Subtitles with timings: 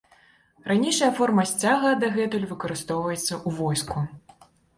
[0.69, 3.97] Ранейшая форма сцяга дагэтуль выкарыстоўваецца ў войску.